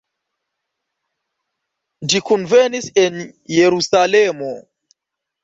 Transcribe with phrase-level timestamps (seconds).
[2.13, 3.21] Ĝi kunvenis en
[3.59, 4.51] Jerusalemo.